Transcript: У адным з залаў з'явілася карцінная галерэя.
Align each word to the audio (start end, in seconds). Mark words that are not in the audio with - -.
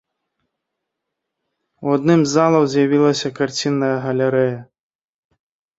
У 1.85 1.93
адным 1.97 2.25
з 2.25 2.29
залаў 2.37 2.63
з'явілася 2.73 3.33
карцінная 3.43 3.95
галерэя. 4.09 4.57